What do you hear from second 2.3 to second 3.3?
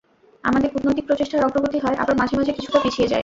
মাঝে কিছুটা পিছিয়ে যায়।